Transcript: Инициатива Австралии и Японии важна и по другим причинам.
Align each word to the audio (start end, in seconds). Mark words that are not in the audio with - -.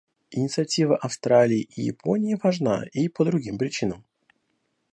Инициатива 0.31 0.97
Австралии 0.97 1.69
и 1.75 1.83
Японии 1.83 2.35
важна 2.43 2.85
и 2.91 3.07
по 3.07 3.23
другим 3.23 3.59
причинам. 3.59 4.03